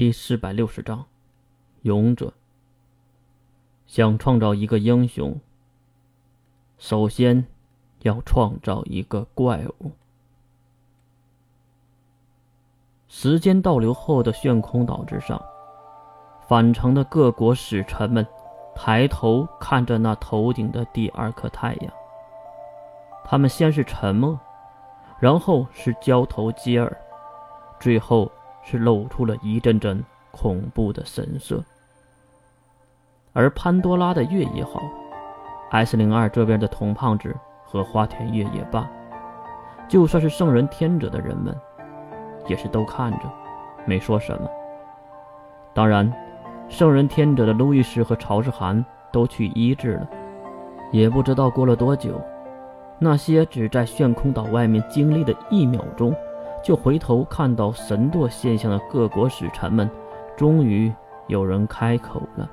[0.00, 1.06] 第四百六十章，
[1.82, 2.32] 勇者。
[3.88, 5.40] 想创造一个英雄，
[6.78, 7.44] 首先
[8.02, 9.90] 要创造一个怪物。
[13.08, 15.44] 时间倒流后的炫空岛之上，
[16.46, 18.24] 返程的各国使臣们
[18.76, 21.92] 抬头看着那头顶的第二颗太阳。
[23.24, 24.38] 他们先是沉默，
[25.18, 26.96] 然后是交头接耳，
[27.80, 28.30] 最后。
[28.62, 31.64] 是露出了一阵阵恐怖的神色，
[33.32, 34.80] 而潘多拉的月也好
[35.70, 37.34] ，S 零二这边的童胖子
[37.64, 38.88] 和花田月也罢，
[39.88, 41.54] 就算是圣人天者的人们，
[42.46, 43.20] 也是都看着，
[43.86, 44.48] 没说什么。
[45.72, 46.12] 当然，
[46.68, 50.08] 圣人天者的路易斯和曹世涵都去医治了，
[50.92, 52.20] 也不知道过了多久，
[52.98, 56.14] 那些只在炫空岛外面经历的一秒钟。
[56.62, 59.88] 就回头看到神舵现象的各国使臣们，
[60.36, 60.92] 终于
[61.26, 62.48] 有人开口了：“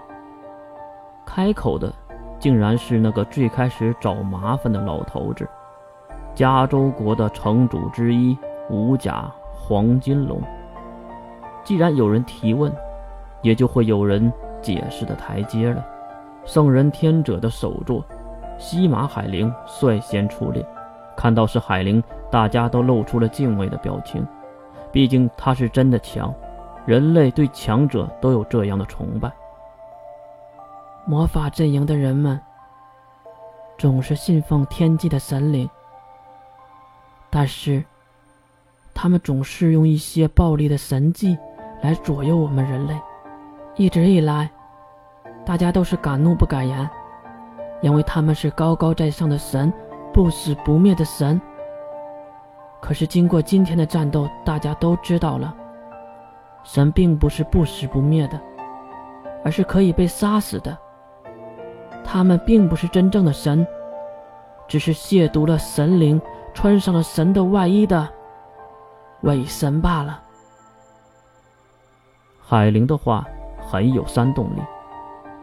[1.25, 1.93] 开口的
[2.39, 5.47] 竟然是那个最开始找麻烦的老头子——
[6.35, 8.37] 加州国的城主之一
[8.69, 10.41] 五甲黄金龙。
[11.63, 12.73] 既然有人提问，
[13.41, 14.31] 也就会有人
[14.61, 15.85] 解释的台阶了。
[16.45, 18.03] 圣人天者的首座。
[18.59, 20.63] 西马海灵率先出列，
[21.15, 24.23] 看到是海灵，大家都露出了敬畏的表情。
[24.91, 26.33] 毕竟他是真的强，
[26.85, 29.31] 人类对强者都有这样的崇拜。
[31.05, 32.39] 魔法阵营的人们
[33.77, 35.67] 总是信奉天际的神灵，
[37.29, 37.83] 但是
[38.93, 41.37] 他们总是用一些暴力的神迹
[41.81, 42.99] 来左右我们人类。
[43.77, 44.49] 一直以来，
[45.45, 46.89] 大家都是敢怒不敢言。
[47.81, 49.71] 因为他们是高高在上的神，
[50.13, 51.39] 不死不灭的神。
[52.81, 55.53] 可是经过今天的战斗，大家都知道了，
[56.63, 58.39] 神并不是不死不灭的，
[59.43, 60.77] 而是可以被杀死的。
[62.03, 63.65] 他们并不是真正的神，
[64.67, 66.21] 只是亵渎了神灵，
[66.53, 68.07] 穿上了神的外衣的
[69.21, 70.23] 伪神罢了。
[72.41, 73.27] 海灵的话
[73.61, 74.61] 很有煽动力。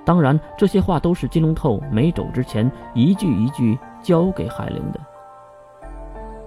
[0.06, 5.00] 当然，这些话都是金龙透没走之前一句一句教给海灵的。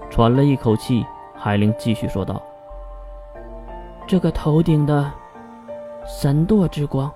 [0.10, 1.06] 喘了一口气，
[1.36, 2.42] 海灵继续说道
[4.08, 5.12] ：“这个头顶的
[6.06, 7.12] 神舵之光，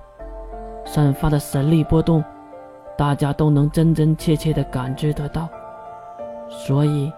[0.84, 2.22] 散发的神力波动，
[2.98, 5.48] 大家都能真真切切的感知得到，
[6.50, 7.10] 所以，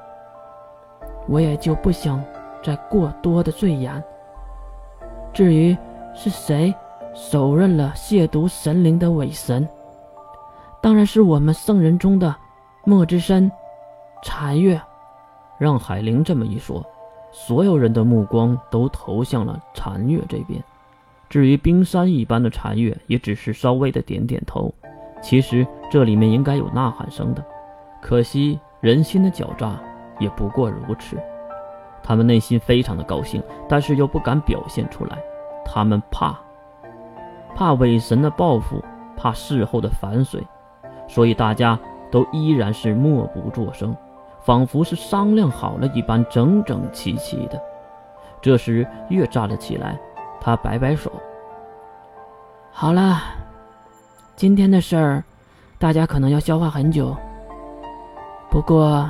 [1.28, 2.24] 我也就不想
[2.62, 4.04] 再过多的赘言。
[5.34, 5.76] 至于
[6.14, 6.72] 是谁？”
[7.16, 9.66] 手刃了亵渎神灵的伪神，
[10.82, 12.36] 当然是我们圣人中的
[12.84, 13.50] 莫之身
[14.22, 14.80] 禅月。
[15.58, 16.86] 让海灵这么一说，
[17.32, 20.62] 所有人的目光都投向了禅月这边。
[21.30, 24.74] 至于冰山一般的禅月，也只是稍微的点点头。
[25.22, 27.42] 其实这里面应该有呐喊声的，
[28.02, 29.80] 可惜人心的狡诈
[30.20, 31.18] 也不过如此。
[32.04, 35.18] 他们内心非常的高兴，但是又不敢表现出来，
[35.64, 36.38] 他们怕。
[37.56, 38.84] 怕伪神的报复，
[39.16, 40.46] 怕事后的反水，
[41.08, 41.80] 所以大家
[42.12, 43.96] 都依然是默不作声，
[44.42, 47.60] 仿佛是商量好了一般，整整齐齐的。
[48.42, 49.98] 这时，月站了起来，
[50.42, 51.10] 他摆摆手
[52.72, 53.22] ：“好了，
[54.36, 55.24] 今天的事儿，
[55.80, 57.16] 大家可能要消化很久。
[58.52, 59.10] 不过，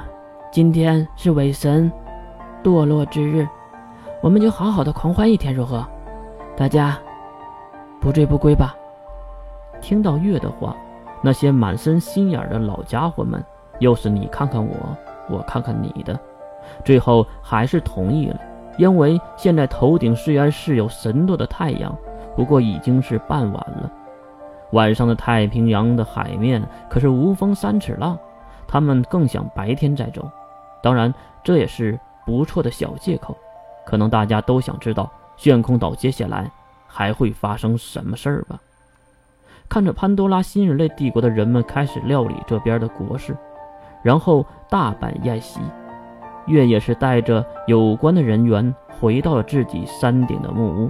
[0.51, 1.91] 今天是伪神
[2.63, 3.47] 堕落之日，
[4.21, 5.83] 我们就好好的狂欢一天，如何？
[6.55, 6.95] 大家。”
[7.99, 8.75] 不醉不归吧。
[9.81, 10.75] 听到月的话，
[11.21, 13.43] 那些满身心眼的老家伙们
[13.79, 14.75] 又是你看看我，
[15.29, 16.19] 我看看你的，
[16.83, 18.39] 最后还是同意了。
[18.77, 21.95] 因为现在头顶虽然是有神舵的太阳，
[22.35, 23.91] 不过已经是傍晚了。
[24.71, 28.17] 晚上的太平洋的海面可是无风三尺浪，
[28.67, 30.29] 他们更想白天再走。
[30.81, 31.13] 当然，
[31.43, 33.35] 这也是不错的小借口。
[33.85, 36.51] 可能大家都想知道悬空岛接下来。
[36.95, 38.57] 还会发生什么事儿吧？
[39.67, 43.35] 看着潘多拉新人类帝国的人们开始料理这边的国事，
[44.01, 45.59] 然后大摆宴席，
[46.45, 50.89] 月也是带着有关的人员回到了自己山顶的木屋。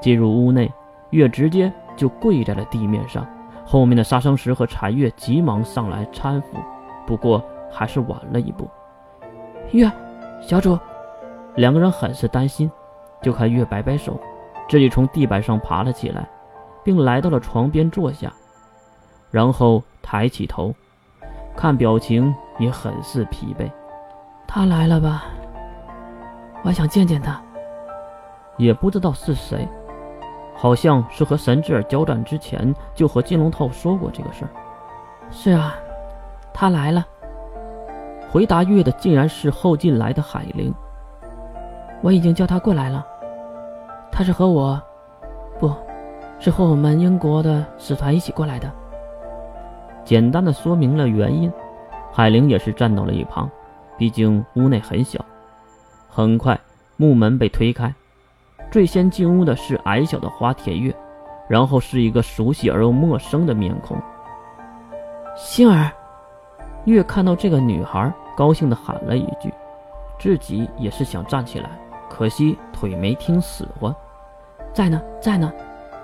[0.00, 0.72] 进入屋内，
[1.10, 3.26] 月直接就跪在了地面上，
[3.66, 6.56] 后面的杀生石和禅月急忙上来搀扶，
[7.06, 8.66] 不过还是晚了一步。
[9.72, 9.92] 月，
[10.40, 10.78] 小主，
[11.54, 12.70] 两个人很是担心，
[13.20, 14.18] 就看月摆摆手。
[14.68, 16.28] 自己从地板上爬了起来，
[16.84, 18.32] 并来到了床边坐下，
[19.30, 20.74] 然后抬起头，
[21.56, 23.70] 看表情也很是疲惫。
[24.46, 25.24] 他来了吧？
[26.62, 27.40] 我想见见他。
[28.56, 29.68] 也不知道是谁，
[30.54, 34.50] 好像是和神之耳交战之前就和金龙头说过这个事儿。
[35.30, 35.74] 是啊，
[36.52, 37.06] 他来了。
[38.30, 40.74] 回答月的竟然是后进来的海灵。
[42.02, 43.06] 我已经叫他过来了。
[44.18, 44.82] 他是和我，
[45.60, 45.72] 不，
[46.40, 48.68] 是和我们英国的使团一起过来的。
[50.04, 51.48] 简单的说明了原因，
[52.12, 53.48] 海玲也是站到了一旁，
[53.96, 55.24] 毕竟屋内很小。
[56.08, 56.58] 很快，
[56.96, 57.94] 木门被推开，
[58.72, 60.92] 最先进屋的是矮小的花铁月，
[61.48, 63.96] 然后是一个熟悉而又陌生的面孔。
[65.36, 65.92] 星儿，
[66.86, 69.54] 月看到这个女孩，高兴地喊了一句，
[70.18, 71.70] 自己也是想站起来，
[72.10, 73.94] 可惜腿没听使唤。
[74.72, 75.52] 在呢，在呢。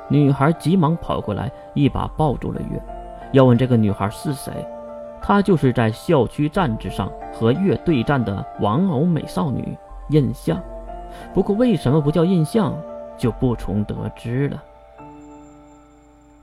[0.09, 2.81] 女孩急忙跑过来，一把抱住了月，
[3.33, 4.53] 要问这个女孩是谁。
[5.23, 9.77] 她就是在校区战之上和月对战的玩偶美少女
[10.11, 10.61] 印象，
[11.33, 12.75] 不过为什么不叫印象，
[13.17, 14.63] 就不从得知了。